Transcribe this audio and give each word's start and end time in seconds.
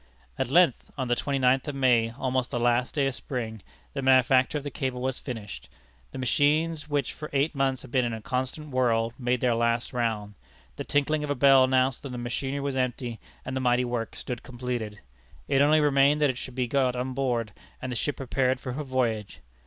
At 0.39 0.49
length, 0.49 0.89
on 0.97 1.09
the 1.09 1.15
twenty 1.15 1.37
ninth 1.37 1.67
of 1.67 1.75
May, 1.75 2.09
almost 2.09 2.49
the 2.49 2.59
last 2.59 2.95
day 2.95 3.05
of 3.05 3.13
Spring, 3.13 3.61
the 3.93 4.01
manufacture 4.01 4.57
of 4.57 4.63
the 4.63 4.71
cable 4.71 4.99
was 4.99 5.19
finished. 5.19 5.69
The 6.09 6.17
machines 6.17 6.89
which 6.89 7.13
for 7.13 7.29
eight 7.33 7.53
months 7.53 7.83
had 7.83 7.91
been 7.91 8.03
in 8.03 8.11
a 8.15 8.19
constant 8.19 8.69
whirl, 8.71 9.13
made 9.19 9.41
their 9.41 9.53
last 9.53 9.93
round. 9.93 10.33
The 10.75 10.83
tinkling 10.83 11.23
of 11.23 11.29
a 11.29 11.35
bell 11.35 11.63
announced 11.65 12.01
that 12.01 12.09
the 12.09 12.17
machinery 12.17 12.61
was 12.61 12.75
empty, 12.75 13.19
and 13.45 13.55
the 13.55 13.61
mighty 13.61 13.85
work 13.85 14.15
stood 14.15 14.41
completed. 14.41 15.01
It 15.47 15.61
only 15.61 15.79
remained 15.79 16.19
that 16.23 16.31
it 16.31 16.37
should 16.39 16.55
be 16.55 16.67
got 16.67 16.95
on 16.95 17.13
board, 17.13 17.51
and 17.79 17.91
the 17.91 17.95
ship 17.95 18.17
prepared 18.17 18.59
for 18.59 18.73
her 18.73 18.83
voyage. 18.83 19.39